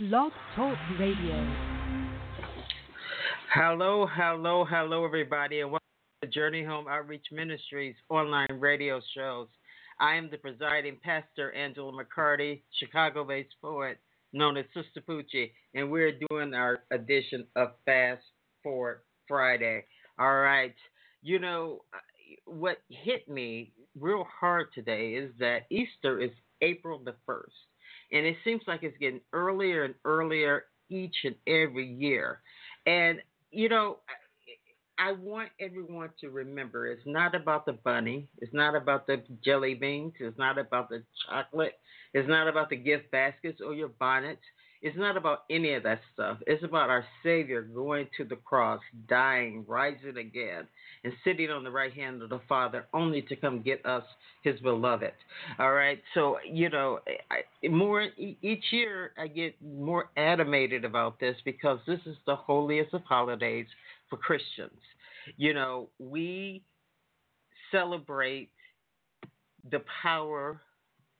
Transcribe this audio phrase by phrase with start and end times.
[0.00, 1.54] Blog Talk Radio.
[3.52, 5.84] Hello, hello, hello, everybody, and welcome
[6.22, 9.48] to Journey Home Outreach Ministries online radio shows.
[10.00, 13.98] I am the presiding pastor, Angela McCarty, Chicago based poet
[14.32, 18.22] known as Sister Poochie, and we're doing our edition of Fast
[18.62, 19.84] Forward Friday.
[20.18, 20.74] All right.
[21.22, 21.82] You know,
[22.46, 26.30] what hit me real hard today is that Easter is
[26.62, 27.42] April the 1st.
[28.12, 32.40] And it seems like it's getting earlier and earlier each and every year.
[32.86, 33.20] And,
[33.50, 33.98] you know,
[34.98, 39.74] I want everyone to remember it's not about the bunny, it's not about the jelly
[39.74, 41.72] beans, it's not about the chocolate,
[42.12, 44.42] it's not about the gift baskets or your bonnets.
[44.82, 46.38] It's not about any of that stuff.
[46.46, 50.66] It's about our Savior going to the cross, dying, rising again,
[51.04, 54.04] and sitting on the right hand of the Father, only to come get us,
[54.42, 55.12] His beloved.
[55.58, 56.00] All right.
[56.14, 62.00] So you know, I, more each year I get more animated about this because this
[62.06, 63.66] is the holiest of holidays
[64.08, 64.80] for Christians.
[65.36, 66.62] You know, we
[67.70, 68.50] celebrate
[69.70, 70.62] the power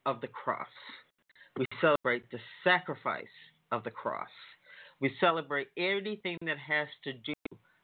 [0.07, 0.67] of the cross.
[1.59, 3.27] We celebrate the sacrifice
[3.73, 4.29] of the cross.
[5.01, 7.35] We celebrate everything that has to do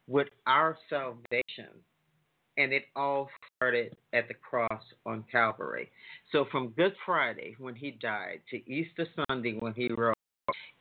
[0.07, 1.71] with our salvation.
[2.59, 5.91] And it all started at the cross on Calvary.
[6.33, 10.15] So from Good Friday, when he died, to Easter Sunday, when he rose,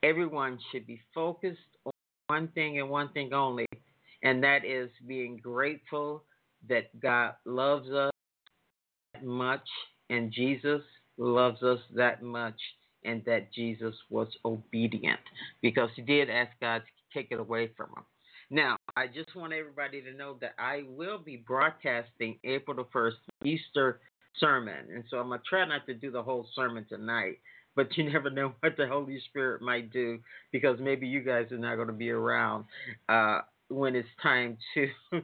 [0.03, 1.91] everyone should be focused on
[2.27, 3.65] one thing and one thing only,
[4.23, 6.23] and that is being grateful
[6.69, 8.11] that God loves us
[9.13, 9.67] that much
[10.09, 10.81] and Jesus
[11.17, 12.59] loves us that much
[13.05, 15.19] and that Jesus was obedient
[15.61, 18.03] because he did ask God to take it away from him.
[18.49, 23.13] Now, I just want everybody to know that I will be broadcasting April the 1st
[23.43, 23.99] Easter
[24.37, 24.85] sermon.
[24.93, 27.39] And so I'm going to try not to do the whole sermon tonight,
[27.75, 30.19] but you never know what the Holy Spirit might do
[30.51, 32.65] because maybe you guys are not going to be around.
[33.09, 34.87] Uh, when it's time to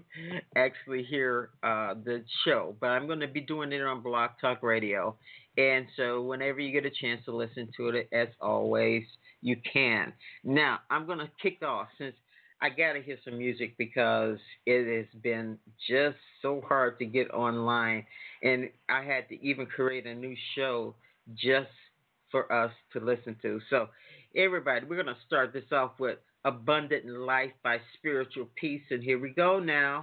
[0.56, 2.76] actually hear uh, the show.
[2.80, 5.16] But I'm going to be doing it on Blog Talk Radio.
[5.58, 9.04] And so whenever you get a chance to listen to it, as always,
[9.42, 10.14] you can.
[10.44, 12.16] Now, I'm going to kick off since
[12.62, 15.58] I got to hear some music because it has been
[15.90, 18.06] just so hard to get online.
[18.44, 20.96] And I had to even create a new show
[21.34, 21.70] just
[22.30, 23.60] for us to listen to.
[23.70, 23.90] So,
[24.36, 28.84] everybody, we're going to start this off with Abundant Life by Spiritual Peace.
[28.90, 30.00] And here we go now.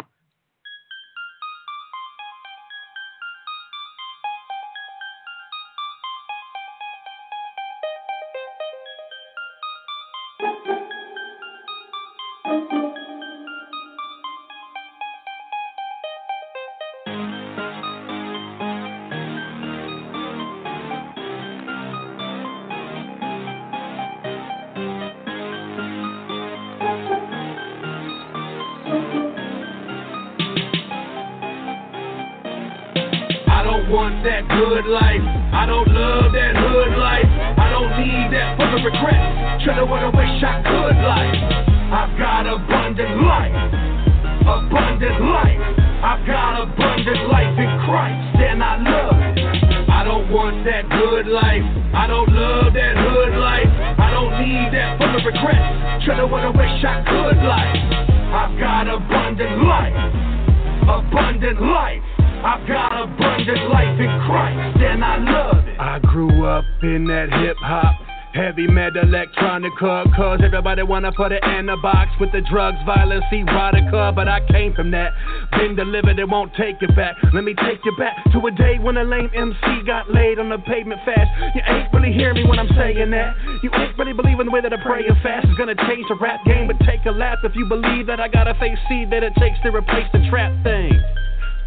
[70.88, 74.14] Wanna put it in a box with the drugs, violence, erotica.
[74.14, 75.12] But I came from that.
[75.52, 77.16] Been delivered, it won't take you back.
[77.32, 80.48] Let me take you back to a day when a lame MC got laid on
[80.48, 81.30] the pavement fast.
[81.54, 83.34] You ain't really hear me when I'm saying that.
[83.62, 86.16] You ain't really believing the way that I pray and fast is gonna change the
[86.20, 86.66] rap game.
[86.66, 89.34] But take a lap if you believe that I got a face seed that it
[89.38, 90.98] takes to replace the trap thing.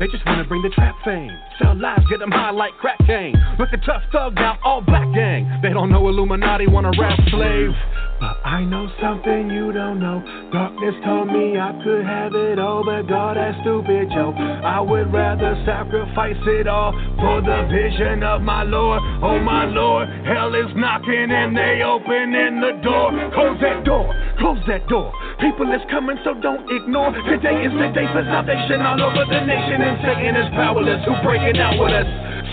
[0.02, 1.30] They just wanna bring the trap fame.
[1.62, 3.36] Sell lives, get them high like crack gang.
[3.60, 5.60] Look at tough thug now, all black gang.
[5.62, 7.70] They don't know Illuminati, wanna rap slave.
[8.22, 10.22] But I know something you don't know.
[10.54, 14.38] Darkness told me I could have it all, but God, that's stupid, joke.
[14.38, 19.02] I would rather sacrifice it all for the vision of my Lord.
[19.26, 23.10] Oh, my Lord, hell is knocking and they opening the door.
[23.34, 24.06] Close that door,
[24.38, 25.10] close that door.
[25.42, 27.10] People is coming, so don't ignore.
[27.26, 31.02] Today is the day for salvation all over the nation, and Satan is powerless.
[31.10, 32.06] Who break it out with us?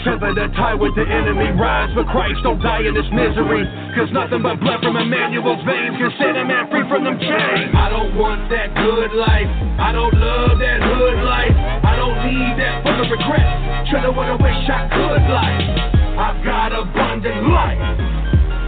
[0.05, 1.51] Sever the tie with the enemy.
[1.59, 3.67] Rise for Christ, don't die in this misery.
[3.99, 7.75] Cause nothing but blood from Emmanuel's veins can set a man free from them chains.
[7.75, 9.51] I don't want that good life.
[9.83, 11.57] I don't love that hood life.
[11.83, 13.91] I don't need that full of regret.
[13.91, 15.67] Try to wanna wish I could life.
[16.15, 17.83] I've got abundant life.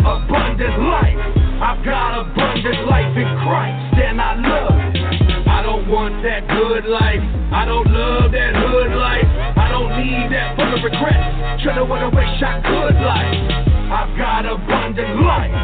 [0.03, 1.21] Abundant life.
[1.62, 5.47] I've got abundant life in Christ, and I love it.
[5.47, 7.23] I don't want that good life.
[7.53, 9.39] I don't love that hood life.
[9.81, 11.65] Don't need that regrets.
[11.88, 13.41] What I wish I could life.
[13.88, 15.56] I've got abundant life.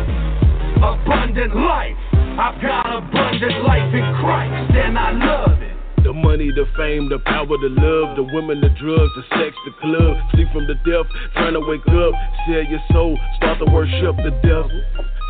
[0.80, 2.00] Abundant life.
[2.40, 5.76] I've got abundant life in Christ, and I love it.
[6.00, 9.76] The money, the fame, the power, the love, the women, the drugs, the sex, the
[9.84, 10.16] club.
[10.32, 11.04] Sleep from the death,
[11.36, 12.16] trying to wake up.
[12.48, 14.80] Sell your soul, start to worship the devil.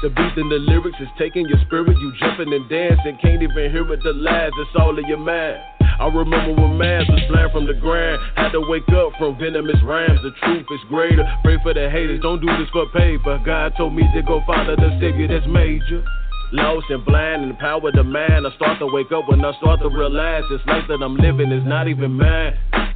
[0.03, 3.51] The beat and the lyrics is taking your spirit, you jumping and dancing, can't even
[3.51, 5.76] hear it, the lies, it's all in your mind.
[5.99, 8.21] I remember when mass was flying from the ground.
[8.37, 10.21] Had to wake up from venomous rhymes.
[10.23, 11.25] The truth is greater.
[11.43, 13.41] Pray for the haters, don't do this for paper.
[13.45, 16.05] God told me to go follow the savior that's major.
[16.53, 18.47] Lost and blind and power the man.
[18.47, 21.51] I start to wake up when I start to realize this life that I'm living
[21.51, 22.96] is not even mine.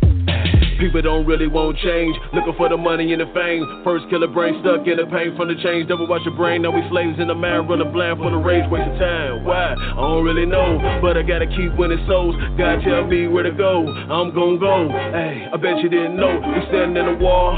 [0.81, 3.83] People don't really want change, looking for the money and the fame.
[3.85, 5.89] First killer brain stuck in the pain from the change.
[5.93, 8.65] Double watch your brain, now we slaves in the man, running blind for the rage,
[8.71, 9.45] wasting time.
[9.45, 9.77] Why?
[9.77, 12.35] I don't really know, but I gotta keep winning souls.
[12.57, 14.89] God tell me where to go, I'm gonna go.
[14.89, 17.53] Hey, I bet you didn't know, we standing in the wall.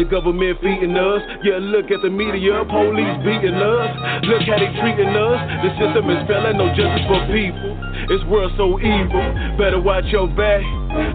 [0.00, 1.20] The government feeding us.
[1.44, 4.24] Yeah, look at the media, police beating us.
[4.24, 5.38] Look how they treating us.
[5.60, 7.76] The system is failing, no justice for people.
[8.08, 9.20] This world so evil.
[9.60, 10.64] Better watch your back.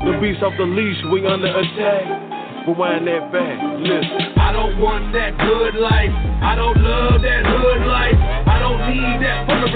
[0.05, 2.69] The beast off the leash, we under attack.
[2.69, 3.57] Rewind that back.
[3.81, 4.37] Listen.
[4.37, 6.13] I don't want that good life.
[6.45, 8.21] I don't love that hood life.
[8.21, 9.73] I don't need that full of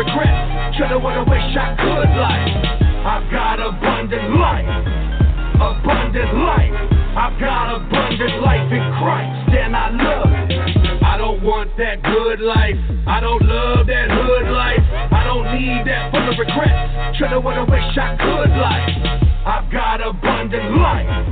[0.85, 2.53] to what I wish I could life.
[3.09, 5.18] I've got abundant life.
[5.59, 6.71] Abundant life.
[7.19, 11.03] I've got abundant life in Christ, and I love it.
[11.03, 12.79] I don't want that good life.
[13.07, 14.79] I don't love that hood life.
[15.11, 17.17] I don't need that full of regrets.
[17.19, 18.95] Try to what I wish I could life.
[19.45, 21.27] I've got abundant life.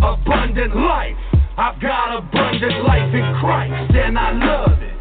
[0.00, 1.16] Abundant life.
[1.58, 4.99] I've got abundant life in Christ, and I love it.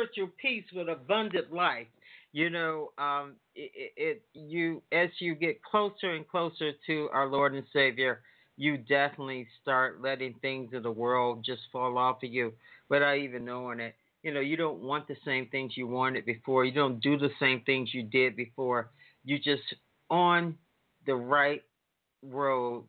[0.00, 1.86] Spiritual peace with abundant life.
[2.32, 7.54] You know, um, it, it you as you get closer and closer to our Lord
[7.54, 8.20] and Savior,
[8.56, 12.52] you definitely start letting things of the world just fall off of you
[12.88, 13.94] without even knowing it.
[14.22, 16.64] You know, you don't want the same things you wanted before.
[16.64, 18.90] You don't do the same things you did before.
[19.24, 19.62] You just
[20.08, 20.56] on
[21.06, 21.62] the right
[22.22, 22.84] road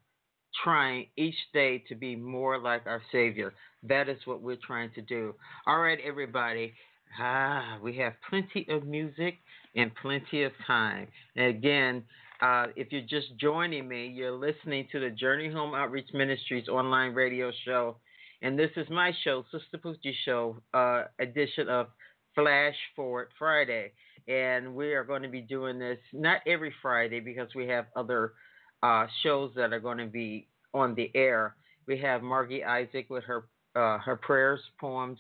[0.64, 3.54] trying each day to be more like our Savior.
[3.84, 5.34] That is what we're trying to do.
[5.66, 6.74] All right, everybody.
[7.20, 9.36] Ah, we have plenty of music
[9.76, 11.08] and plenty of time.
[11.36, 12.04] And again,
[12.42, 17.14] uh, if you're just joining me, you're listening to the Journey Home Outreach Ministries online
[17.14, 17.98] radio show.
[18.42, 21.88] And this is my show, Sister Poochie Show, uh, edition of
[22.34, 23.92] Flash Forward Friday.
[24.28, 28.34] And we are going to be doing this not every Friday because we have other
[28.82, 31.56] uh, shows that are going to be on the air.
[31.88, 35.18] We have Margie Isaac with her uh, her prayers, poems,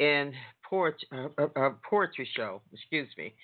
[0.00, 0.32] and
[0.68, 2.62] poet, uh, uh, uh, poetry show.
[2.72, 3.34] Excuse me.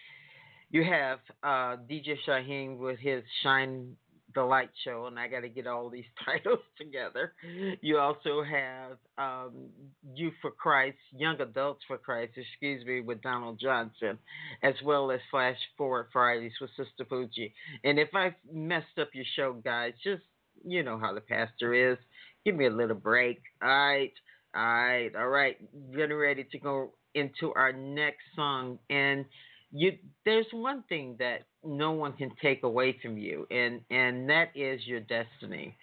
[0.71, 3.97] You have uh, DJ Shyheim with his Shine
[4.35, 7.35] the Light show, and I got to get all these titles together.
[7.81, 9.69] You also have um,
[10.15, 14.19] Youth for Christ, Young Adults for Christ, excuse me, with Donald Johnson,
[14.63, 17.53] as well as Flash Forward Fridays with Sister Poochie.
[17.85, 20.23] And if I messed up your show, guys, just
[20.65, 21.99] you know how the pastor is.
[22.45, 23.41] Give me a little break.
[23.63, 24.13] All right.
[24.55, 25.11] All right.
[25.17, 25.57] All right.
[25.95, 28.79] Getting ready to go into our next song.
[28.91, 29.25] And
[29.73, 29.93] you
[30.25, 34.81] there's one thing that no one can take away from you and and that is
[34.87, 35.77] your destiny.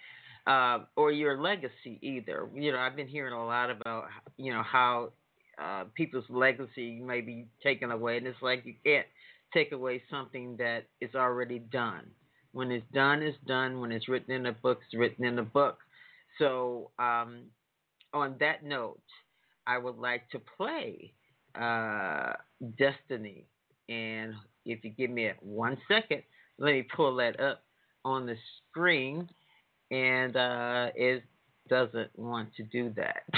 [0.44, 2.48] Uh, or your legacy either.
[2.54, 5.12] You know, I've been hearing a lot about you know how
[5.62, 9.06] uh, people's legacy may be taken away, and it's like you can't
[9.54, 12.10] take away something that is already done.
[12.52, 13.80] When it's done, it's done.
[13.80, 15.78] When it's written in a book, it's written in a book.
[16.38, 17.44] So, um,
[18.12, 19.00] on that note,
[19.66, 21.12] I would like to play
[21.60, 22.32] uh,
[22.78, 23.46] Destiny.
[23.88, 26.22] And if you give me one second,
[26.58, 27.62] let me pull that up
[28.04, 28.36] on the
[28.70, 29.28] screen.
[29.90, 31.24] And uh, it
[31.68, 33.22] doesn't want to do that.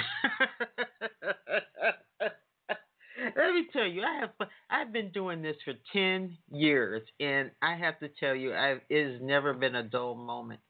[3.37, 7.76] let me tell you, I have I've been doing this for ten years, and I
[7.76, 10.61] have to tell you, I've, it has never been a dull moment.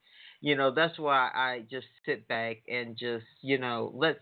[0.45, 4.21] You know, that's why I just sit back and just you know let's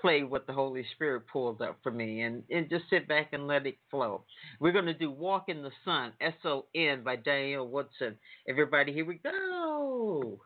[0.00, 3.46] play what the Holy Spirit pulled up for me and, and just sit back and
[3.46, 4.24] let it flow.
[4.58, 8.16] We're going to do Walk in the Sun, S O N, by Daniel Woodson.
[8.48, 10.40] Everybody, here we go.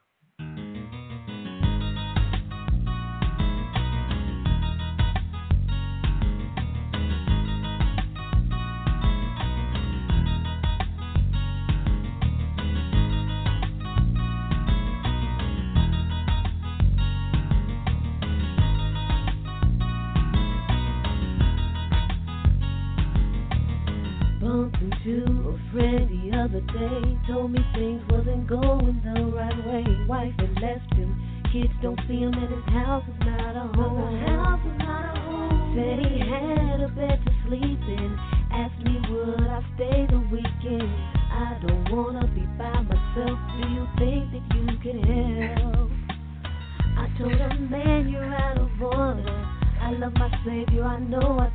[26.49, 29.85] Other day told me things wasn't going the right way.
[30.07, 31.13] Wife had left him,
[31.53, 34.19] kids don't see him, and his house is not a home.
[34.25, 35.77] House is not a home.
[35.77, 38.17] Said he had a bed to sleep in.
[38.53, 40.89] Asked me would I stay the weekend.
[41.29, 43.39] I don't wanna be by myself.
[43.61, 45.91] Do you think that you can help?
[46.97, 49.59] I told him, man, you're out of order.
[49.81, 51.49] I love my Savior, I know I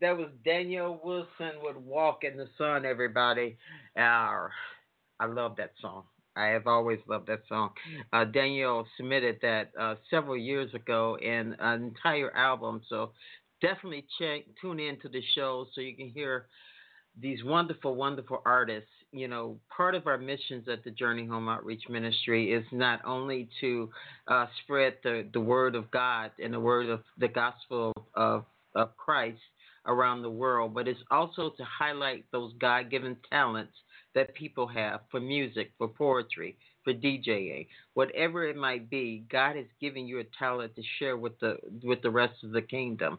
[0.00, 3.56] that was Daniel Wilson with Walk in the Sun, everybody.
[3.96, 4.48] Uh,
[5.20, 6.04] I love that song.
[6.36, 7.70] I have always loved that song.
[8.12, 13.12] Uh, Daniel submitted that uh, several years ago in an entire album, so
[13.60, 16.46] definitely check tune in to the show so you can hear
[17.20, 18.90] these wonderful, wonderful artists.
[19.12, 23.48] You know, part of our missions at the Journey Home Outreach Ministry is not only
[23.60, 23.88] to
[24.26, 28.96] uh, spread the, the word of God and the word of the gospel of, of
[28.96, 29.38] Christ,
[29.86, 33.74] around the world, but it's also to highlight those God given talents
[34.14, 39.24] that people have for music, for poetry, for DJing, whatever it might be.
[39.30, 42.62] God has given you a talent to share with the with the rest of the
[42.62, 43.18] kingdom.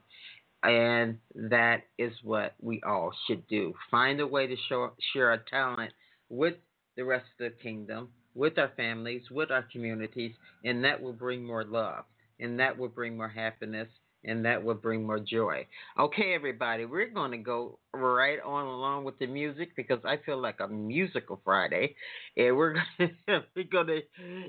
[0.64, 3.74] And that is what we all should do.
[3.92, 5.92] Find a way to show, share our talent
[6.30, 6.56] with
[6.98, 11.46] the rest of the kingdom, with our families, with our communities, and that will bring
[11.46, 12.06] more love,
[12.40, 13.88] and that will bring more happiness,
[14.26, 15.68] and that will bring more joy.
[16.00, 20.42] Okay, everybody, we're going to go right on along with the music because I feel
[20.42, 21.96] like a musical Friday,
[22.36, 24.02] and we're going to, we're going to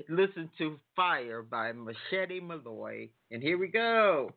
[0.09, 4.31] listen to "Fire" by Machete Malloy, and here we go.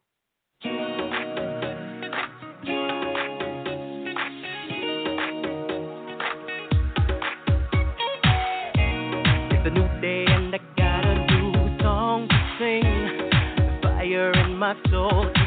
[14.71, 15.40] My soul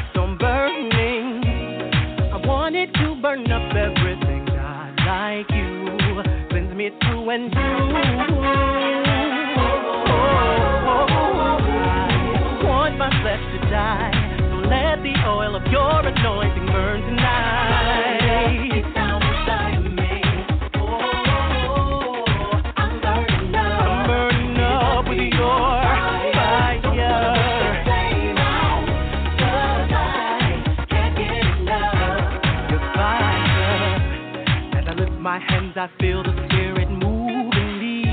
[35.76, 38.04] I feel the spirit moving me.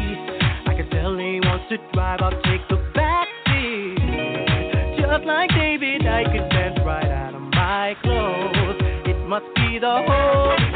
[0.65, 4.97] I can tell he wants to drive, I'll take the back seat.
[4.99, 8.81] Just like David, I could dance right out of my clothes.
[9.05, 10.70] It must be the Holy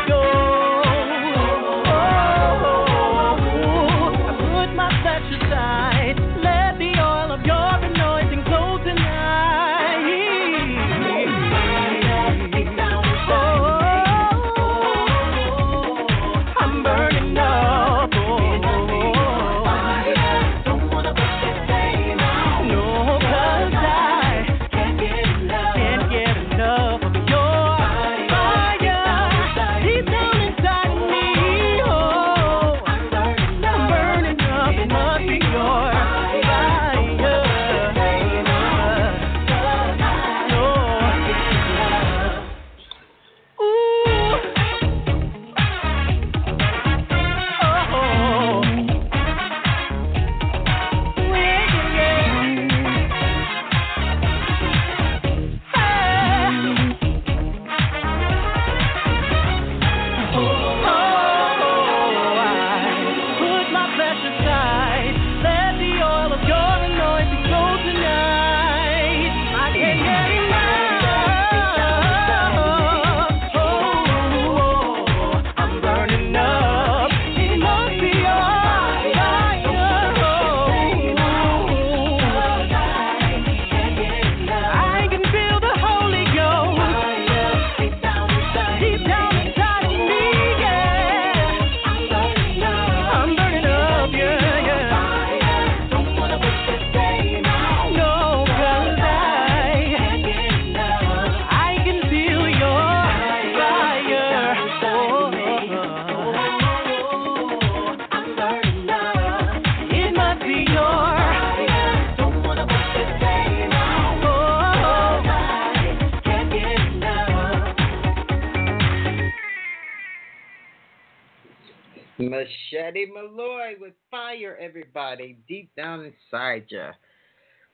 [122.46, 126.92] Machete Malloy with fire, everybody, deep down inside ya.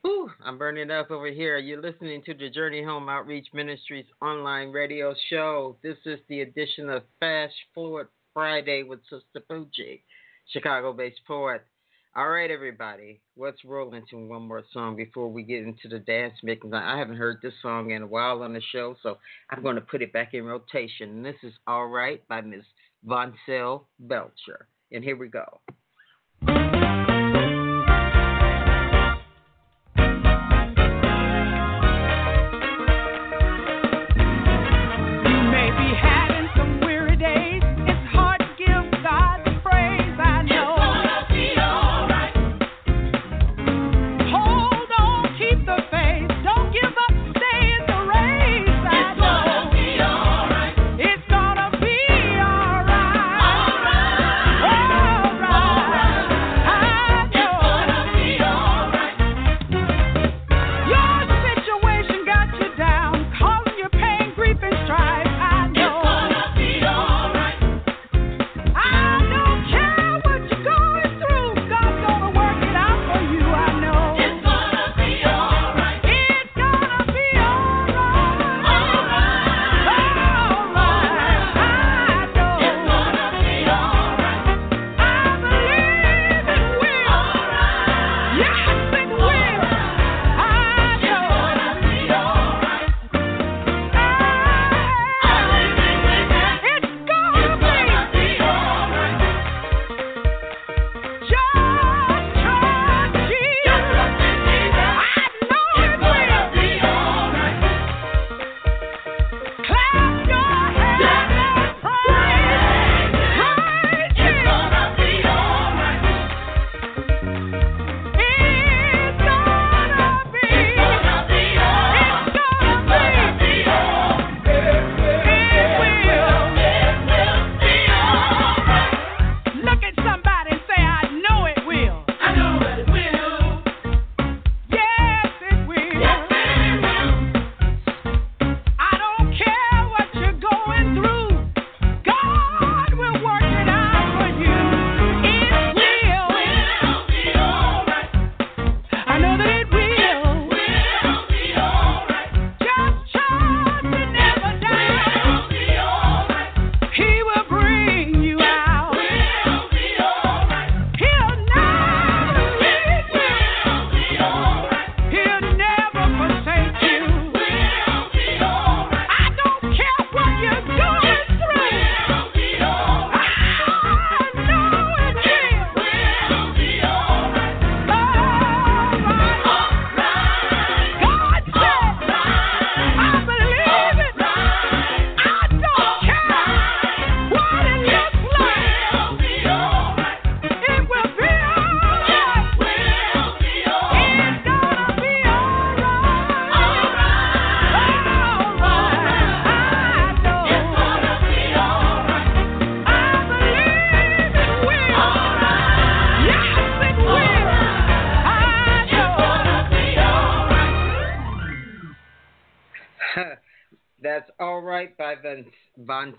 [0.02, 1.58] Whew, I'm burning up over here.
[1.58, 5.76] You're listening to the Journey Home Outreach Ministries online radio show.
[5.84, 10.04] This is the edition of Fast Forward Friday with Sister Poochie,
[10.48, 11.64] Chicago based poet.
[12.16, 16.36] All right, everybody, let's roll into one more song before we get into the dance
[16.44, 16.66] mix.
[16.74, 19.18] I haven't heard this song in a while on the show, so
[19.50, 21.24] I'm going to put it back in rotation.
[21.24, 22.64] This is All Right by Miss
[23.04, 24.68] Von Sell Belcher.
[24.92, 25.62] And here we go.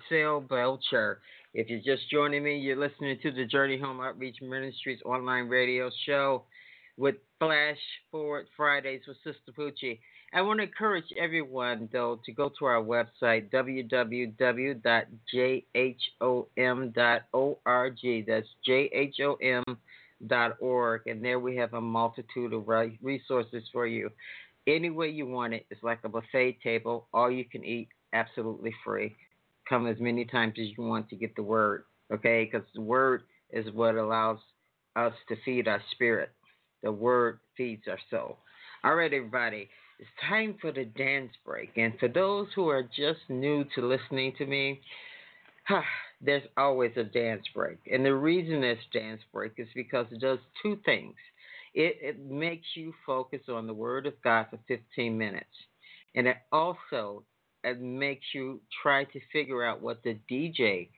[0.08, 1.20] Sale Belcher.
[1.54, 5.90] If you're just joining me, you're listening to the Journey Home Outreach Ministries online radio
[6.06, 6.44] show
[6.96, 7.78] with Flash
[8.10, 9.98] Forward Fridays with Sister Poochie.
[10.34, 14.76] I want to encourage everyone, though, to go to our website, www.jhom.org.
[18.26, 18.48] That's
[20.28, 21.06] jhom.org.
[21.06, 22.66] And there we have a multitude of
[23.02, 24.10] resources for you.
[24.66, 28.72] Any way you want it, it's like a buffet table, all you can eat, absolutely
[28.84, 29.14] free.
[29.72, 32.44] Come as many times as you want to get the word, okay?
[32.44, 34.36] Because the word is what allows
[34.96, 36.30] us to feed our spirit.
[36.82, 38.36] The word feeds our soul.
[38.84, 39.70] All right, everybody.
[39.98, 41.70] It's time for the dance break.
[41.78, 44.82] And for those who are just new to listening to me,
[46.20, 47.78] there's always a dance break.
[47.90, 51.14] And the reason there's dance break is because it does two things.
[51.72, 55.46] It, it makes you focus on the Word of God for 15 minutes.
[56.14, 57.22] And it also
[57.64, 60.88] it makes you try to figure out what the DJ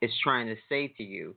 [0.00, 1.34] is trying to say to you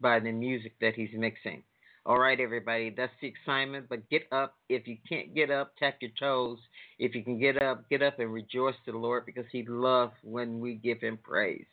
[0.00, 1.62] by the music that he's mixing.
[2.04, 3.86] All right, everybody, that's the excitement.
[3.88, 4.56] But get up.
[4.68, 6.58] If you can't get up, tap your toes.
[6.98, 10.12] If you can get up, get up and rejoice to the Lord because He loves
[10.24, 11.66] when we give Him praise.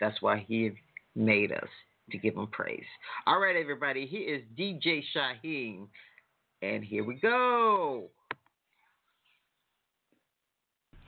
[0.00, 0.70] That's why He
[1.16, 1.68] made us
[2.12, 2.84] to give Him praise.
[3.26, 5.88] All right, everybody, he is DJ Shyheim.
[6.62, 8.08] and here we go.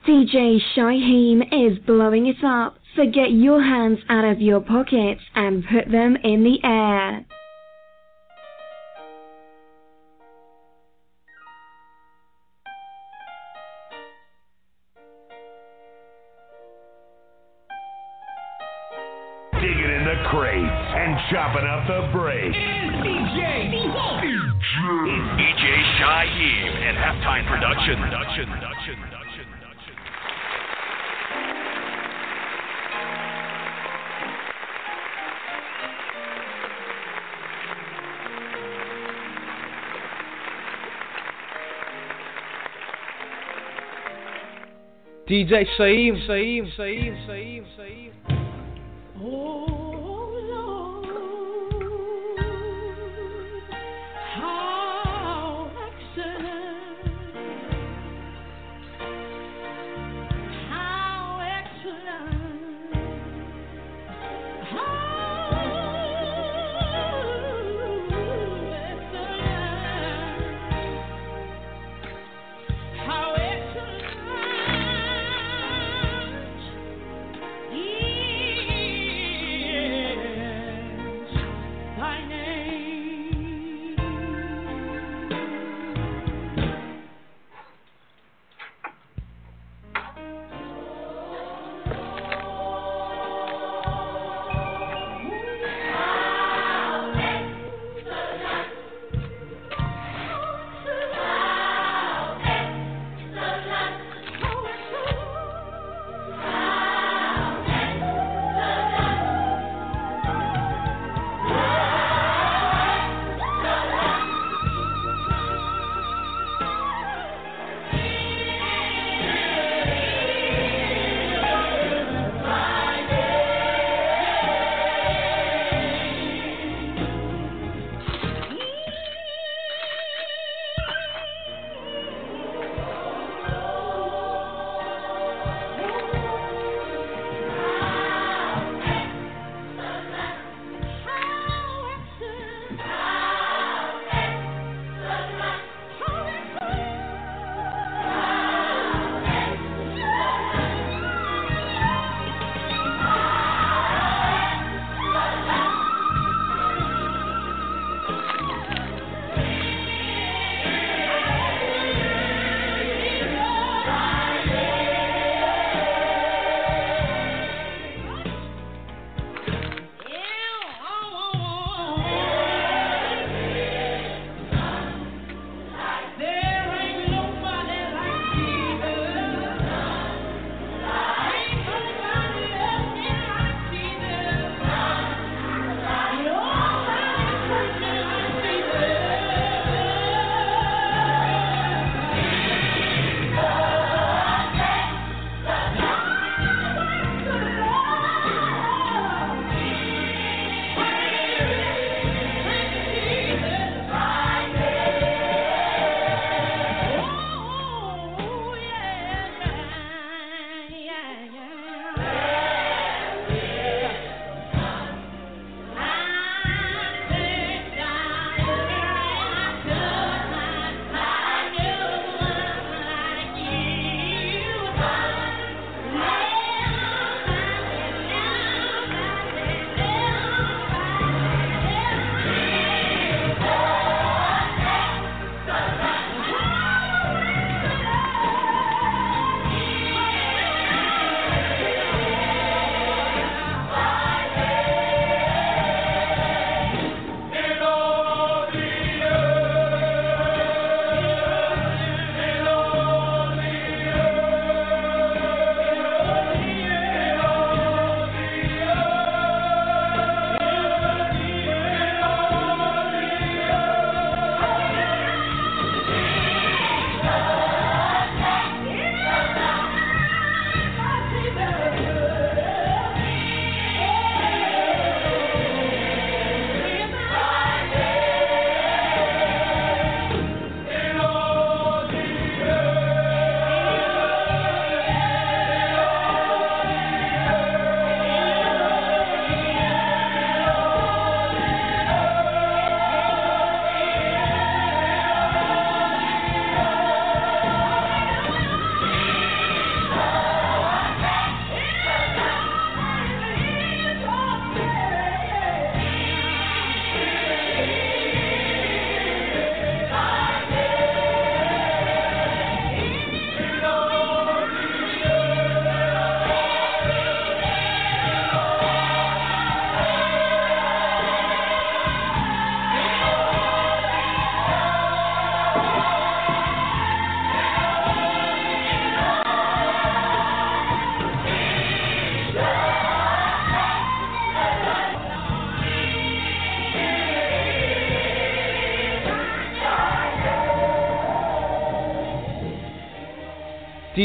[0.07, 5.65] DJ Shyheim is blowing it up, so get your hands out of your pockets and
[5.65, 7.25] put them in the air.
[19.55, 22.53] Digging in the crates and chopping up the break.
[22.53, 23.73] It's DJ.
[23.73, 24.45] It's
[25.41, 25.65] DJ
[25.97, 27.97] Shyheim and Halftime Production.
[27.97, 28.47] Production.
[28.51, 28.97] Production.
[29.01, 29.34] Production.
[45.27, 48.13] DJ Shyheim, Shyheim, Shyheim, Shyheim, Shyheim.
[49.23, 49.74] Oh.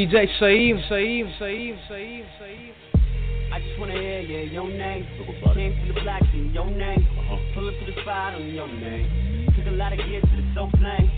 [0.10, 2.74] DJ Saeem, Saeem, Saeem, Saeem, Saeem.
[3.54, 5.06] I just wanna hear yeah, your name.
[5.54, 7.06] Came from the block, see your name.
[7.06, 7.38] Uh-huh.
[7.54, 9.54] Pull up to the spot on your name.
[9.54, 11.13] Took a lot of gear to the soap flame.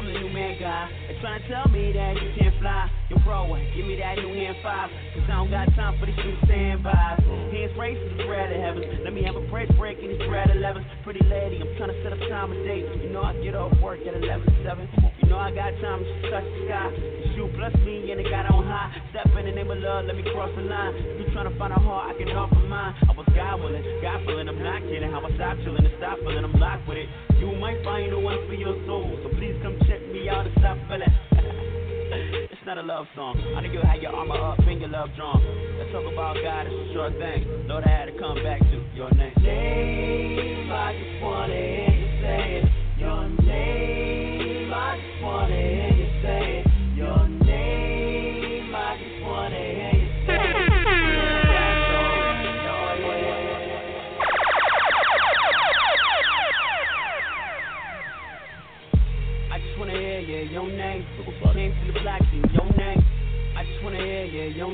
[0.00, 0.88] I'm the new man guy.
[1.04, 2.88] They trying to tell me that you can't fly.
[3.12, 3.44] Yo, bro,
[3.76, 4.88] give me that new hand five.
[5.12, 7.20] Cause I don't got time for these new standbys.
[7.52, 9.04] Hands raised to the bread of heaven.
[9.04, 10.80] Let me have a break break in this bread 11.
[11.04, 12.88] Pretty lady, I'm trying to set up time and date.
[13.04, 15.12] You know I get off work at 11 7.
[15.20, 17.13] You know I got time to touch the sky.
[17.34, 18.94] Shoot plus me and it got on high.
[19.10, 20.94] Step in the name of love, let me cross the line.
[20.94, 22.94] If you trying to find a heart, I can offer mine.
[23.10, 25.10] I was God willing, God feeling, I'm not kidding.
[25.10, 27.08] How I stop chilling and stop feeling, I'm locked with it.
[27.42, 30.54] You might find the one for your soul, so please come check me out and
[30.62, 31.10] stop feeling.
[32.54, 33.34] it's not a love song.
[33.58, 35.42] I know you had your armor up and your love drawn.
[35.78, 37.66] Let's talk about God, it's a short thing.
[37.66, 39.34] Lord, I had to come back to your name.
[39.42, 42.66] Name, I just wanna you say it.
[42.94, 43.93] Your name,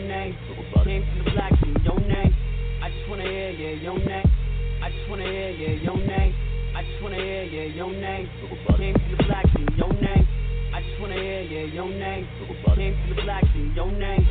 [0.00, 0.36] name.
[0.84, 2.34] Came from the block, see your name.
[2.82, 4.30] I just wanna hear yeah, your name.
[4.82, 6.34] I just wanna hear yeah, your name.
[6.74, 8.28] I just wanna hear yeah, your name.
[8.76, 10.26] Came from the block, see your name.
[10.72, 12.26] I just wanna hear yeah, your name.
[12.76, 14.28] Came from the block, see your name.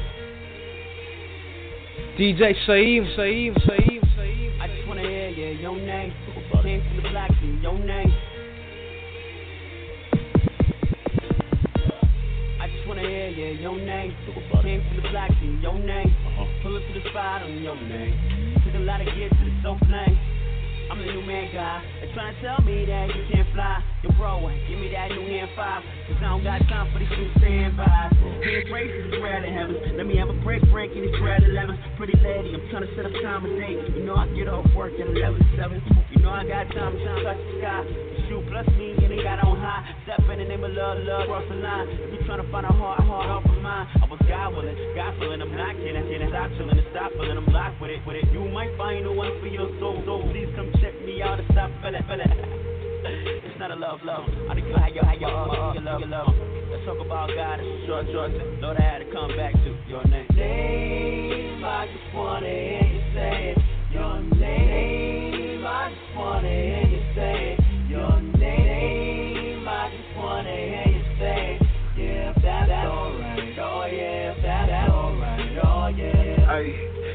[2.18, 3.89] DJ Shyheim, Shyheim, Shyheim,
[13.54, 14.14] yeah, your name.
[14.62, 16.14] Came from the block, see your name.
[16.62, 18.14] Pull up to the spot on your name.
[18.66, 20.18] Took a lot of gear to the soap flame.
[20.90, 21.82] I'm the new man guy.
[22.02, 23.82] They trying to tell me that you can't fly.
[24.02, 25.82] Yo, bro, give me that new hand five.
[26.10, 28.14] Cause I don't got time for these new standbys.
[28.42, 29.98] Hands races is rare to heaven.
[29.98, 31.78] Let me have a break break in this red 11.
[31.98, 33.98] Pretty lady, I'm trying to set up time and date.
[33.98, 36.09] You know I get off work at 11 7.
[36.20, 37.80] You know I got time to touch the sky.
[38.28, 39.88] Shoot plus me and it got on high.
[40.04, 41.88] Step in the name of love, love, cross the line.
[41.88, 43.88] If you trying to find a heart, heart off of mine.
[43.88, 46.04] I was God willing, God feeling, I'm not kidding.
[46.12, 48.28] Kidding, stop chilling and stop feeling, I'm locked with it, with it.
[48.36, 51.48] You might find the one for your soul, so please come check me out and
[51.56, 52.28] stop feeling, feeling.
[53.48, 54.28] It's not a love, love.
[54.52, 56.36] I think you how your, how your, uh, your love, your love.
[56.68, 58.32] Let's talk about God, it's a short, short.
[58.60, 60.28] Lord, I had to come back to your name.
[60.36, 63.60] Name, I just wanna hear you say it.
[63.96, 65.19] Your name,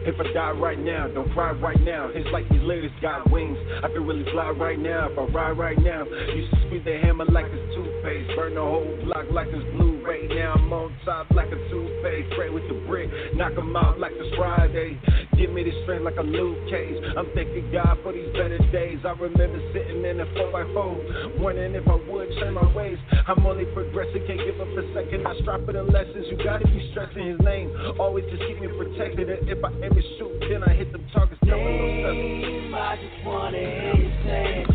[0.06, 2.10] if I die right now, don't cry right now.
[2.12, 3.58] It's like these ladies got wings.
[3.82, 6.04] I can really fly right now if I ride right now.
[6.04, 8.37] Used to squeeze the hammer like it's toothpaste.
[8.37, 9.64] Burn the whole block like it's
[10.04, 10.28] Blu-ray.
[10.28, 12.32] Now I'm on top like a toothpaste.
[12.32, 14.98] Spray with the brick, knock 'em out like it's Friday.
[15.36, 17.02] Give me the strength like a Luke Cage.
[17.16, 18.98] I'm thanking God for these better days.
[19.04, 22.98] I remember sitting in a 4x4, wondering if I would turn my ways.
[23.26, 25.26] I'm only progressing, can't give up a second.
[25.26, 26.26] I strive for the lessons.
[26.30, 27.72] You gotta be stressing His name.
[27.98, 29.30] Always just keep me protected.
[29.30, 31.40] And if I ever shoot, then I hit them targets.
[31.44, 34.73] Tell me no name, I just wanna hear you say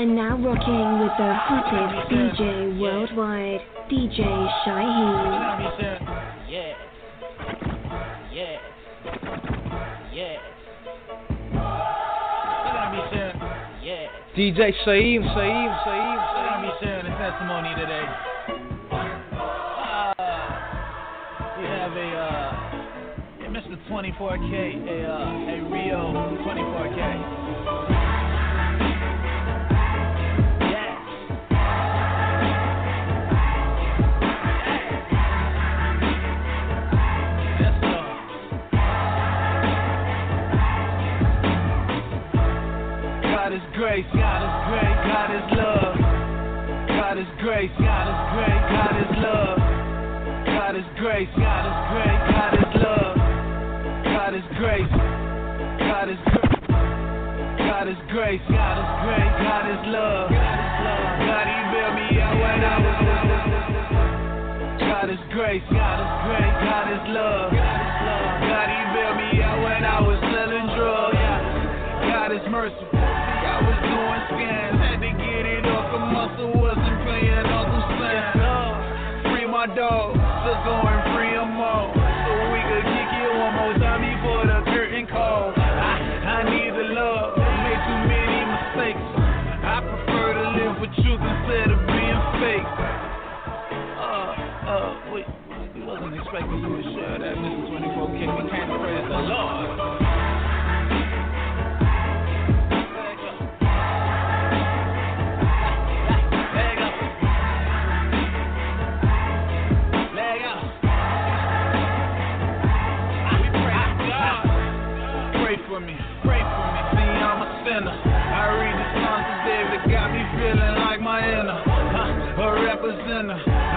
[0.00, 3.60] are now rocking with the hottest DJ worldwide,
[3.92, 4.24] DJ
[12.72, 13.36] gonna be sharing.
[13.84, 14.08] Yeah.
[14.34, 18.06] DJ Shyheim, Shyheim, Shyheim, We're gonna be sharing a testimony today.
[20.16, 20.32] Uh,
[21.58, 23.76] we have a uh, a Mr.
[23.90, 24.54] 24K,
[24.88, 26.00] a uh, a Rio
[26.40, 27.49] 24K.
[49.22, 49.58] love.
[50.46, 51.28] God is grace.
[51.36, 52.22] God is grace.
[52.30, 53.16] God is love.
[54.04, 54.92] God is grace.
[55.80, 56.60] God is grace.
[57.60, 58.42] God is grace.
[58.50, 59.34] God is grace.
[59.40, 60.28] God is love.
[60.30, 62.98] God he built me out when I was.
[64.80, 65.64] God is grace.
[65.70, 66.56] God is grace.
[66.64, 67.50] God is love.
[67.52, 71.16] God he built me out when I was selling drugs.
[72.10, 73.19] God is merciful.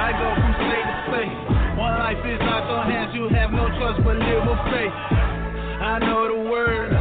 [0.04, 1.34] I go from state to state.
[1.80, 4.92] One life is not your hands, you have no choice but live with faith.
[4.92, 6.92] I know the word.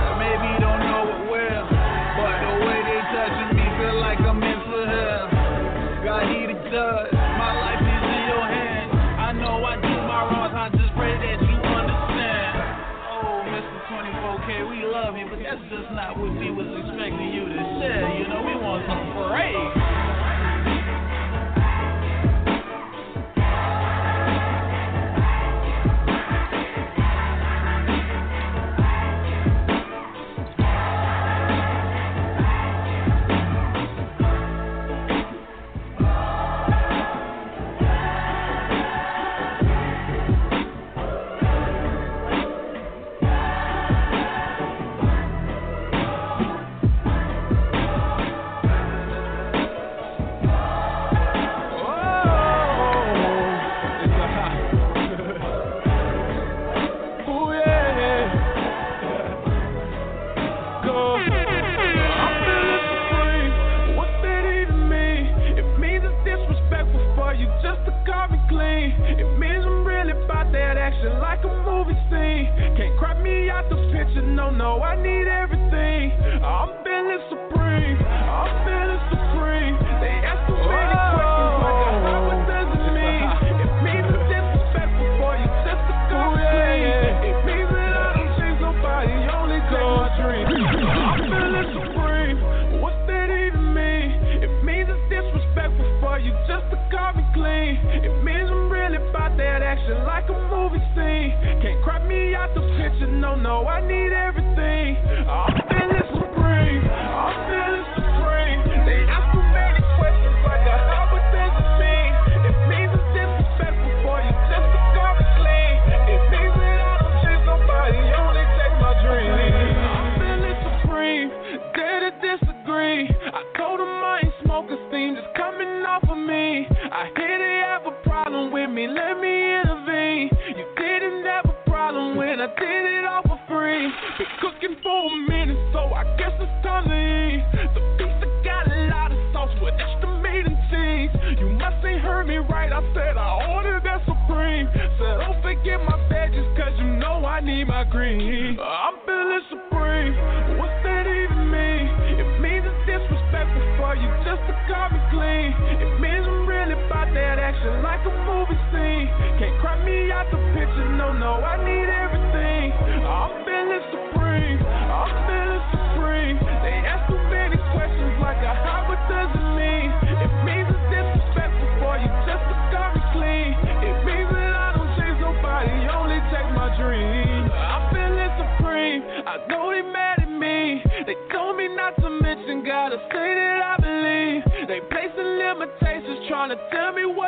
[159.43, 162.71] Can't cry me out the picture, no, no, I need everything.
[163.03, 166.39] I'm feeling supreme, I'm feeling supreme.
[166.63, 169.91] They ask too many questions like a how what does it mean?
[170.15, 173.59] It means it's disrespectful for you just to cover clean.
[173.83, 177.51] It means that I don't chase nobody, only take my dreams.
[177.51, 180.87] I'm feeling supreme, I know they mad at me.
[181.03, 184.71] They told me not to mention, gotta say that I believe.
[184.71, 187.22] They placing limitations, trying to tell me why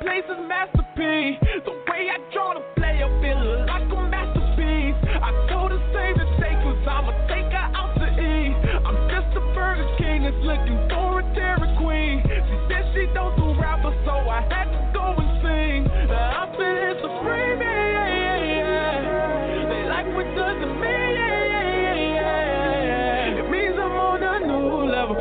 [0.00, 1.40] place is masterpiece.
[1.64, 1.75] The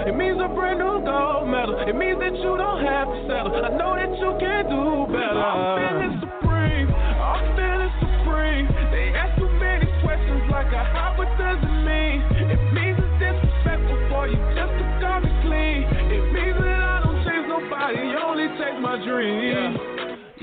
[0.05, 1.81] It means a brand new gold medal.
[1.81, 3.57] It means that you don't have to settle.
[3.57, 5.41] I know that you can do better.
[5.41, 6.87] I'm feeling supreme.
[6.93, 8.65] I'm feeling supreme.
[8.93, 12.21] They ask too many questions like a how but does it mean?
[12.53, 15.89] It means it's disrespectful for you just to come and clean.
[15.89, 18.05] It means that I don't chase nobody.
[18.05, 19.41] You only take my dreams.
[19.57, 19.94] Yeah.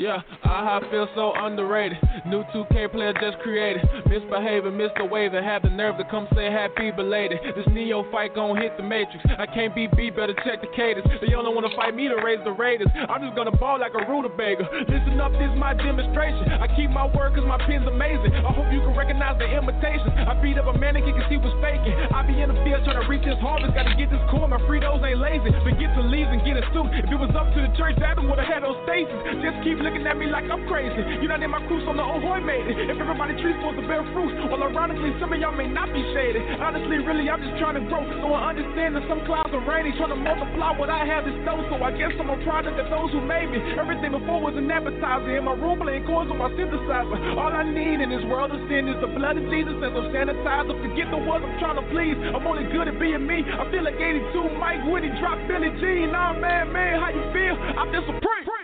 [0.03, 1.95] Yeah, I feel so underrated.
[2.27, 3.87] New 2K player just created.
[4.11, 5.09] Misbehaving, Mr.
[5.09, 5.45] Waving.
[5.45, 7.39] Have the nerve to come say happy belated.
[7.55, 9.23] This Neo fight gon' hit the matrix.
[9.39, 11.07] I can't be beat, better check the cadence.
[11.23, 12.91] They only wanna fight me to raise the Raiders.
[12.99, 14.67] I'm just gonna ball like a rutabaga.
[14.91, 16.51] Listen up, this is my demonstration.
[16.51, 18.35] I keep my word cause my pen's amazing.
[18.35, 20.11] I hope you can recognize the imitation.
[20.27, 21.95] I beat up a mannequin cause he was faking.
[22.11, 23.71] I be in the field trying to reach this harvest.
[23.79, 25.55] Gotta get this core, my Fritos ain't lazy.
[25.63, 26.91] Forget to leave and get a suit.
[26.91, 29.47] If it was up to the church, Adam would've had those stations.
[29.47, 30.97] Just keep looking at me like I'm crazy.
[31.21, 32.89] You're not in my cruise on the boy made it.
[32.89, 36.01] If everybody trees supposed to bear fruit, well, ironically, some of y'all may not be
[36.17, 36.41] shaded.
[36.57, 38.01] Honestly, really, I'm just trying to grow.
[38.25, 41.37] So I understand that some clouds are rainy, trying to multiply what I have in
[41.45, 41.61] store.
[41.69, 43.61] So I guess I'm a product of those who made me.
[43.77, 45.37] Everything before was an appetizer.
[45.37, 47.37] In my room playing chords on my synthesizer.
[47.37, 50.09] All I need in this world of sin is the blood of Jesus and some
[50.09, 50.73] sanitizer.
[50.73, 52.17] Forget the words I'm trying to please.
[52.17, 53.45] I'm only good at being me.
[53.45, 56.15] I feel like 82 Mike Woody drop Billie Jean.
[56.15, 57.59] Nah, man, man, how you feel?
[57.59, 58.62] I feel supreme.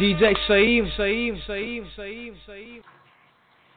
[0.00, 2.82] DJ Shyheim, Shyheim, Shyheim, Shyheim, Shyheim.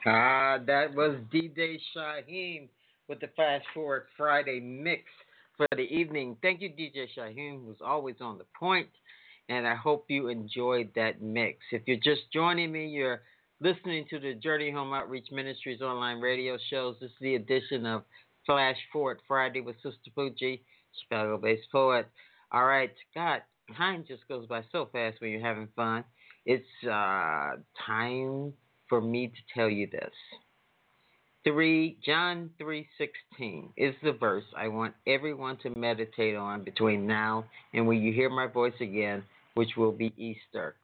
[0.06, 2.68] Ah, that was DJ Shyheim
[3.08, 5.03] with the Fast Forward Friday mix
[5.56, 6.36] for the evening.
[6.41, 8.89] Thank you, DJ Shyheim, who's always on the point,
[9.47, 11.60] and I hope you enjoyed that mix.
[11.72, 13.22] If you're just joining me, you're
[13.62, 16.97] listening to the Journey Home Outreach Ministries online radio shows.
[16.99, 18.03] This is the edition of
[18.45, 20.60] Flash Forward Friday with Sister Poochie,
[21.01, 22.08] Chicago-based poet.
[22.56, 23.41] All right, God,
[23.76, 26.06] time just goes by so fast when you're having fun.
[26.45, 28.53] It's uh, time
[28.88, 30.14] for me to tell you this.
[31.43, 37.43] Three John three sixteen is the verse I want everyone to meditate on between now
[37.74, 39.24] and when you hear my voice again,
[39.56, 40.76] which will be Easter.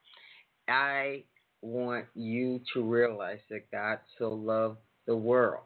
[0.67, 1.23] I
[1.61, 5.63] want you to realize that God so loved the world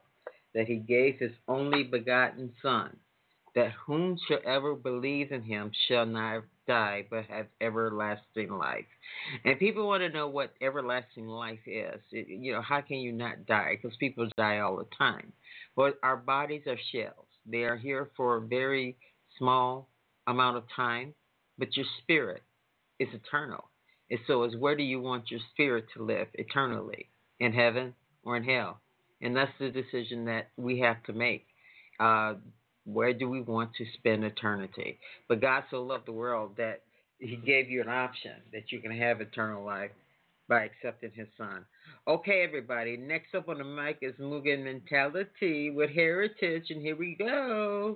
[0.54, 2.96] that he gave his only begotten Son,
[3.56, 8.86] that whomsoever believes in him shall not die but have everlasting life.
[9.46, 12.02] And people want to know what everlasting life is.
[12.12, 13.78] It, you know, how can you not die?
[13.82, 15.32] Because people die all the time.
[15.76, 17.28] But our bodies are shells.
[17.46, 18.98] They are here for a very
[19.38, 19.90] small
[20.28, 21.14] amount of time,
[21.58, 22.44] but your spirit
[23.00, 23.66] is eternal.
[24.10, 27.10] And so is where do you want your spirit to live eternally?
[27.40, 27.94] In heaven
[28.24, 28.80] or in hell?
[29.22, 31.46] And that's the decision that we have to make.
[32.00, 32.36] Uh,
[32.86, 34.98] where do we want to spend eternity?
[35.28, 36.82] But God so loved the world that
[37.20, 39.92] He gave you an option that you can have eternal life
[40.48, 41.66] by accepting His Son.
[42.08, 42.98] Okay, everybody.
[42.98, 47.96] Next up on the mic is Mugen Mentality with Heritage, and here we go.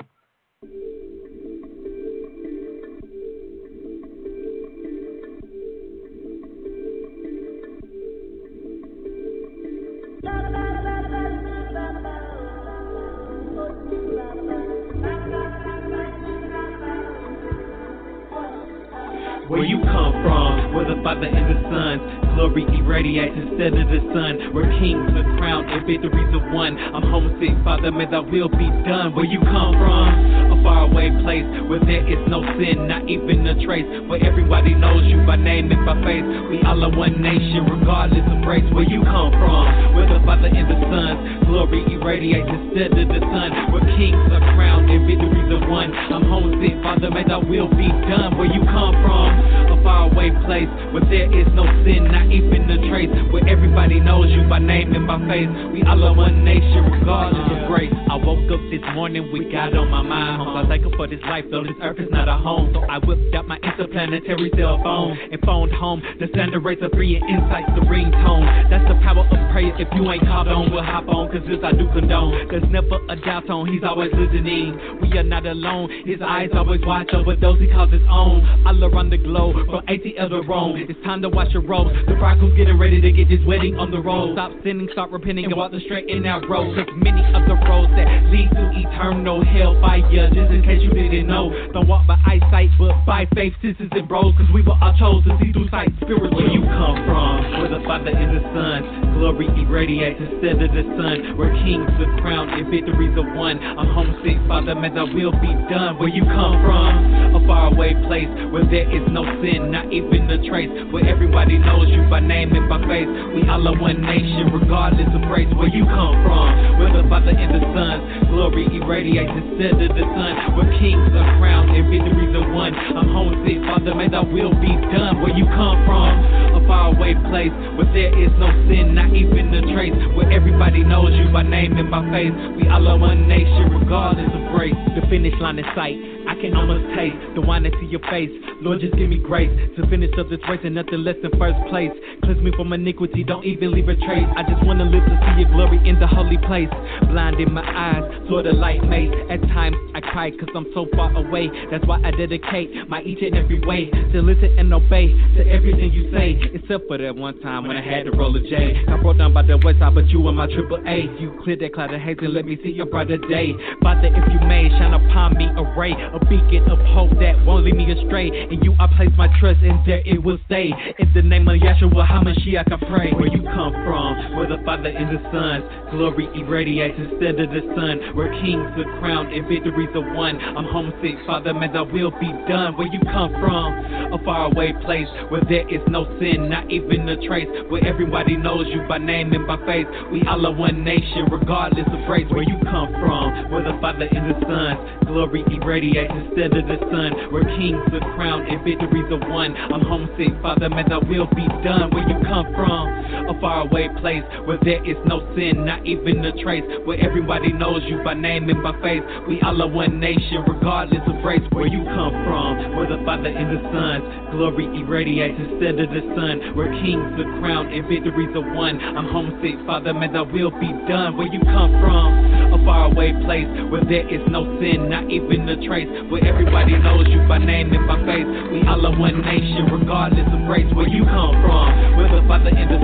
[21.10, 21.98] Father and the Son
[22.38, 24.54] glory irradiates instead of the sun.
[24.54, 26.78] Where kings are crowned and victories are won.
[26.78, 29.18] I'm homesick, Father, may thy will be done.
[29.18, 33.58] Where you come from, a faraway place where there is no sin, not even a
[33.66, 33.90] trace.
[34.06, 36.22] Where everybody knows you by name and by face.
[36.46, 38.70] We all are one nation, regardless of race.
[38.70, 43.22] Where you come from, where the Father and the Son glory irradiates instead of the
[43.34, 43.74] sun.
[43.74, 45.90] Where kings are crowned and victories are won.
[45.90, 48.38] I'm homesick, Father, may thy will be done.
[48.38, 53.12] Where you come from, faraway place where there is no sin, not even a trace.
[53.32, 55.50] Where everybody knows you by name and by face.
[55.74, 57.94] We all are one nation, regardless of race.
[58.10, 60.42] I woke up this morning with God on my mind.
[60.42, 62.74] So I Him for this life, though this earth is not a home.
[62.74, 66.80] So I whipped out my interplanetary cell phone and phoned home The send a race
[66.82, 68.70] of free and insights to ringtone.
[68.70, 69.74] That's the power of prayer.
[69.78, 72.50] If you ain't caught on, we'll hop on, cause this I do condone.
[72.50, 75.00] There's never a doubt on, He's always listening.
[75.02, 75.90] We are not alone.
[76.06, 78.42] His eyes always watch over those He calls His own.
[78.66, 80.76] All around the globe, from ATL to Rome.
[80.90, 81.94] It's time to wash your robes.
[82.08, 84.34] The bridegroom's getting ready to get this wedding on the road.
[84.34, 86.76] Stop sinning, start repenting, and walk the straight and narrow road.
[86.76, 91.28] Cause many of the roads that lead to eternal hellfire, just in case you didn't
[91.28, 91.54] know.
[91.74, 94.34] Don't walk by eyesight, but by faith, sisters and bros.
[94.38, 97.62] Cause we were all chosen, see through sight, spirit where you come from.
[97.62, 101.38] Where the Father and the Son, glory irradiates instead of the sun.
[101.38, 103.62] Where kings are crowned and victories are won.
[103.62, 106.00] I'm homesick, Father, may thy will be done.
[106.02, 110.40] Where you come from, a faraway place where there is no sin, not even a
[110.48, 110.72] trace.
[110.92, 113.10] Where everybody knows you by name and by face.
[113.36, 115.50] We all are one nation, regardless of race.
[115.58, 120.06] Where you come from, where the Father and the Son, glory irradiates instead of the
[120.16, 120.34] sun.
[120.56, 122.72] Where kings are crowned and victories are won.
[122.72, 125.20] I'm homesick, Father, may thy will be done.
[125.20, 126.12] Where you come from,
[126.56, 129.96] a faraway place where there is no sin, not even a trace.
[130.16, 132.36] Where everybody knows you by name and by face.
[132.56, 134.78] We all are one nation, regardless of race.
[134.96, 136.19] The finish line in sight.
[136.30, 138.30] I can almost taste the wine that's in your face.
[138.62, 141.58] Lord, just give me grace to finish up this race and nothing less than first
[141.74, 141.90] place.
[142.22, 144.30] Cleanse me from iniquity, don't even leave a trace.
[144.38, 146.70] I just wanna live to see your glory in the holy place.
[147.10, 149.10] Blind in my eyes, so the light made.
[149.32, 151.50] At times I cry cause I'm so far away.
[151.72, 155.92] That's why I dedicate my each and every way to listen and obey to everything
[155.92, 156.38] you say.
[156.54, 158.86] Except for that one time when I had to roll a J.
[158.88, 161.10] I brought down by the west side, but you were my triple A.
[161.18, 163.54] You cleared that cloud of haze and let me see your brighter day.
[163.82, 167.66] Father, if you may, shine upon me a ray, a beacon of hope that won't
[167.66, 168.28] lead me astray.
[168.28, 170.72] In you I place my trust and there it will stay.
[171.00, 173.12] In the name of Yeshua HaMashiach I pray.
[173.14, 177.64] Where you come from, where the Father and the Son's glory irradiates instead of the
[177.76, 178.16] sun.
[178.16, 180.40] Where kings are crowned and victories are won.
[180.40, 182.76] I'm homesick, Father, may thy will be done.
[182.78, 187.18] Where you come from, a faraway place where there is no sin, not even a
[187.28, 187.50] trace.
[187.70, 189.88] Where everybody knows you by name and by face.
[190.12, 192.28] We all are one nation, regardless of race.
[192.30, 196.78] Where you come from, where the Father and the Son's glory irradiates instead of the
[196.92, 197.32] sun.
[197.32, 199.56] Where kings are crowned and victories are won.
[199.58, 201.90] I'm homesick, Father, may thy will be done.
[201.92, 202.86] Where you come from,
[203.26, 206.64] a faraway place where there is no sin, not even a trace.
[206.86, 209.02] Where everybody knows you by name and by face.
[209.28, 211.42] We all are one nation, regardless of race.
[211.52, 216.06] Where you come from, where the Father and the Son's glory irradiates instead of the
[216.14, 216.54] sun.
[216.54, 218.78] Where kings are crowned and victories are won.
[218.78, 221.18] I'm homesick, Father, may thy will be done.
[221.18, 225.58] Where you come from, a faraway place where there is no sin, not even a
[225.66, 225.90] trace.
[226.14, 228.30] Where everybody knows you by name and by face.
[228.54, 230.70] We all are one nation, regardless of race.
[230.78, 232.80] Where you come from, where the Father and the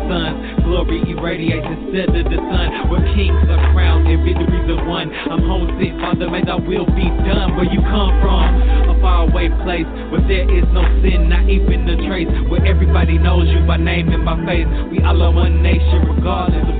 [0.64, 2.68] glory irradiates instead of the sun.
[2.88, 5.12] Where kings are crowned and victories are won.
[5.12, 7.56] I'm homesick, Father, may thy will be done.
[7.56, 8.48] Where you come from,
[8.92, 12.32] a faraway place where there is no sin, not even a trace.
[12.48, 14.70] Where everybody knows you by name and by face.
[14.92, 16.76] We all are one nation, regardless of.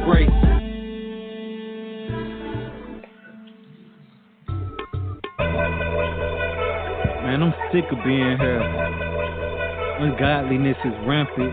[7.36, 8.62] Man, I'm sick of being here.
[10.00, 11.52] Ungodliness is rampant.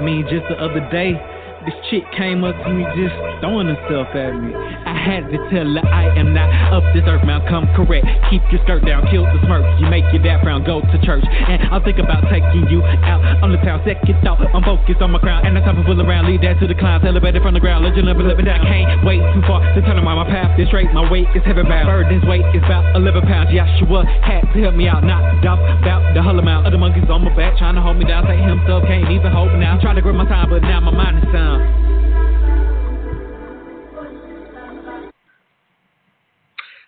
[0.00, 1.22] I mean, just the other day,
[1.70, 4.50] this chick came up to me just throwing herself at me.
[4.54, 7.46] I had to tell her I am not up this earth, man.
[7.46, 8.06] Come correct.
[8.30, 9.62] Keep your skirt down, kill the smirk.
[9.78, 11.22] You make your dad frown, go to church.
[11.22, 13.82] And I'll think about taking you out on the town.
[13.86, 15.46] Second thought, I'm focused on my crown.
[15.46, 17.06] And the time to fool around, leave that to the clown.
[17.06, 18.66] Elevated from the ground, legend up and living down.
[18.66, 20.58] I Can't wait too far to turn around my path.
[20.58, 21.86] This straight, my weight is heavy bound.
[21.86, 23.50] Burden's weight is about 11 pounds.
[23.54, 26.66] Yahshua had to help me out, knocked off about the hull amount.
[26.66, 28.26] Other monkeys on my back, trying to hold me down.
[28.26, 29.78] Take himself, can't even hold me now.
[29.78, 31.59] Trying to grip my time, but now my mind is sound.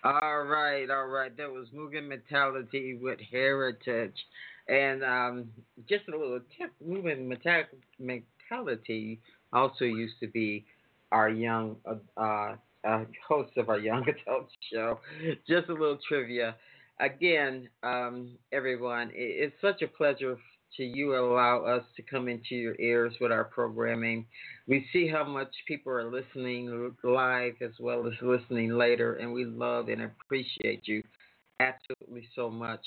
[0.03, 1.35] All right, all right.
[1.37, 4.15] That was Mugen Mentality with Heritage.
[4.67, 5.45] And um,
[5.87, 7.33] just a little tip Mugen
[7.99, 9.21] Mentality
[9.53, 10.65] also used to be
[11.13, 11.77] our young
[12.17, 14.99] uh, uh, host of our young adult show.
[15.47, 16.55] Just a little trivia.
[16.99, 20.37] Again, um, everyone, it, it's such a pleasure
[20.77, 24.25] to you allow us to come into your ears with our programming.
[24.67, 29.45] We see how much people are listening live as well as listening later, and we
[29.45, 31.03] love and appreciate you
[31.59, 32.81] absolutely so much.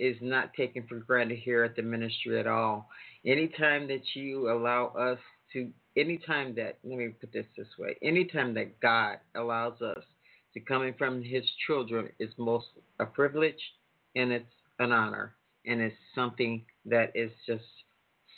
[0.00, 2.88] Is not taken for granted here at the ministry at all.
[3.26, 5.18] Anytime that you allow us
[5.52, 10.04] to, anytime that, let me put this this way, anytime that God allows us
[10.54, 12.66] to come in from His children is most
[13.00, 13.58] a privilege
[14.14, 14.46] and it's
[14.78, 15.34] an honor
[15.66, 17.64] and it's something that is just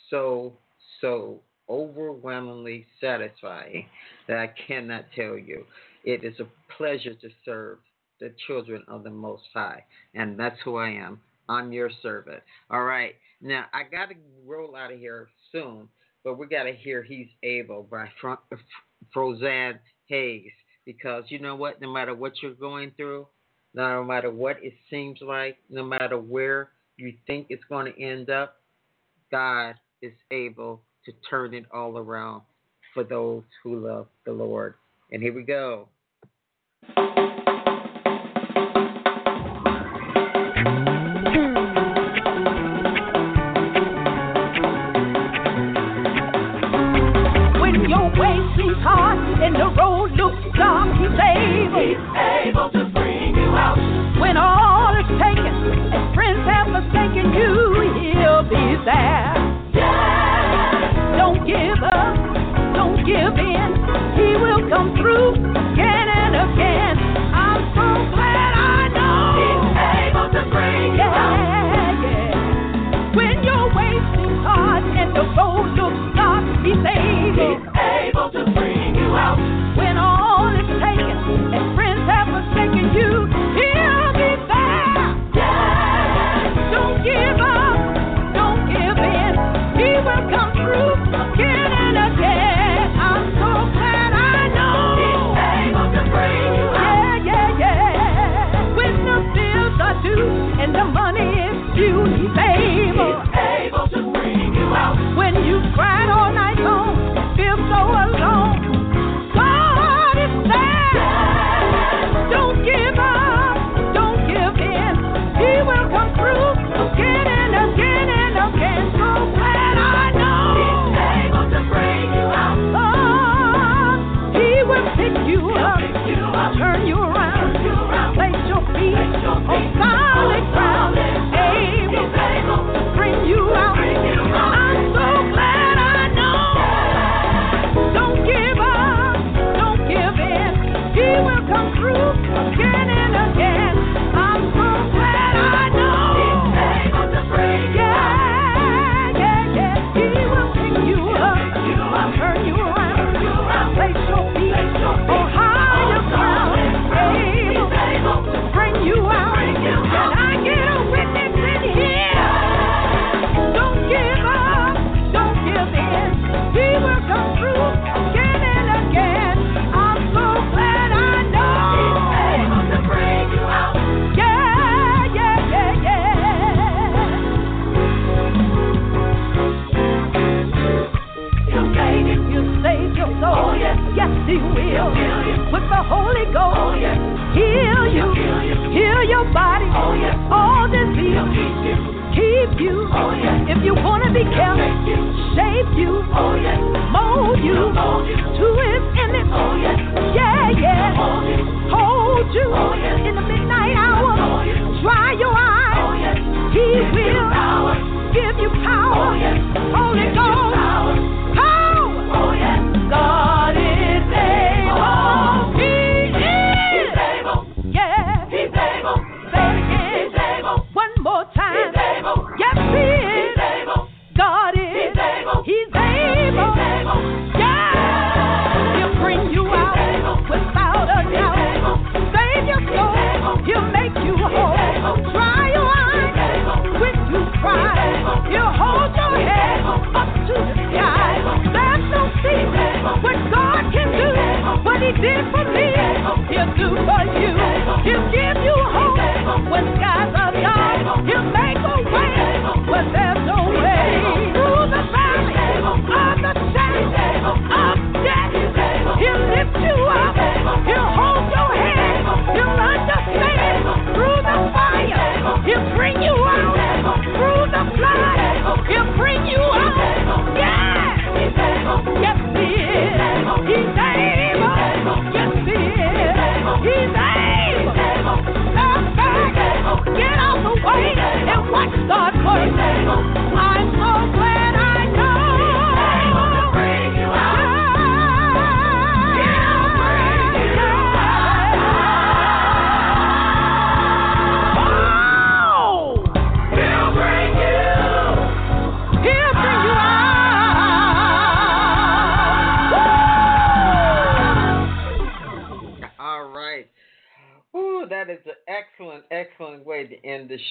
[0.09, 0.53] so,
[1.01, 3.87] so overwhelmingly satisfying
[4.29, 5.65] that I cannot tell you.
[6.05, 6.47] It is a
[6.77, 7.79] pleasure to serve
[8.21, 9.85] the children of the Most High,
[10.15, 11.21] and that's who I am.
[11.49, 12.43] I'm your servant.
[12.71, 13.15] All right.
[13.41, 14.15] Now, I got to
[14.47, 15.89] roll out of here soon,
[16.23, 18.39] but we got to hear He's Able by Fro-
[19.15, 20.53] Frozan Hayes
[20.85, 21.81] because you know what?
[21.81, 23.27] No matter what you're going through,
[23.75, 26.71] no matter what it seems like, no matter where
[27.01, 28.57] you think it's going to end up,
[29.31, 32.43] God is able to turn it all around
[32.95, 34.75] for those who love the Lord.
[35.11, 35.89] And here we go.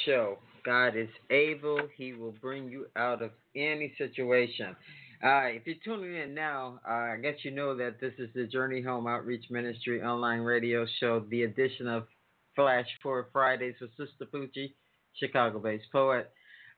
[0.09, 0.39] Show.
[0.65, 1.79] God is able.
[1.95, 4.75] He will bring you out of any situation.
[5.23, 8.45] Uh, if you're tuning in now, uh, I guess you know that this is the
[8.45, 12.07] Journey Home Outreach Ministry online radio show, the edition of
[12.55, 14.73] Flash for Fridays with Sister Poochie,
[15.19, 16.31] Chicago-based poet.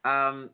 [0.04, 0.50] Um,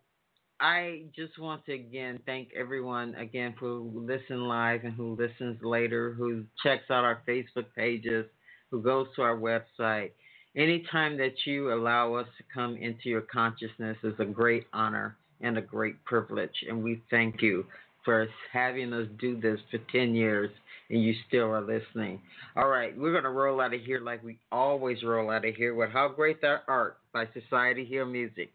[0.60, 6.14] I just want to again thank everyone again who listen live and who listens later,
[6.14, 8.26] who checks out our Facebook pages,
[8.72, 10.12] who goes to our website.
[10.58, 15.56] Anytime that you allow us to come into your consciousness is a great honor and
[15.56, 17.64] a great privilege, and we thank you
[18.04, 20.50] for having us do this for 10 years
[20.90, 22.20] and you still are listening.
[22.56, 25.56] All right, we're going to roll out of here like we always roll out of
[25.56, 28.52] here with How Great Thou Art by Society Hill Music.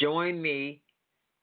[0.00, 0.80] Join me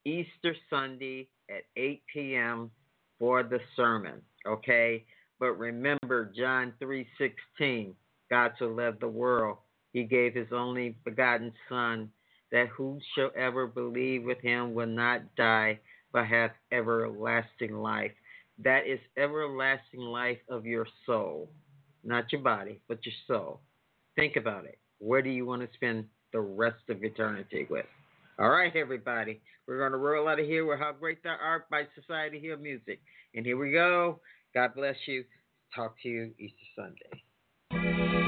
[0.04, 2.70] Easter Sunday at 8 p.m.
[3.18, 5.04] for the sermon, okay?
[5.38, 7.92] But remember John 3:16,
[8.28, 9.58] God so loved the world,
[9.92, 12.10] he gave his only begotten son
[12.52, 15.78] that whosoever believe with him will not die
[16.12, 18.12] but have everlasting life.
[18.64, 21.50] That is everlasting life of your soul,
[22.02, 23.60] not your body, but your soul.
[24.16, 24.78] Think about it.
[24.98, 27.86] Where do you want to spend the rest of eternity with?
[28.38, 29.40] All right, everybody.
[29.66, 32.56] We're going to roll out of here with How Great Thou Art by Society Hill
[32.56, 33.00] Music.
[33.34, 34.20] And here we go.
[34.54, 35.24] God bless you.
[35.74, 36.56] Talk to you Easter
[37.70, 38.27] Sunday.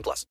[0.00, 0.26] 18 plus.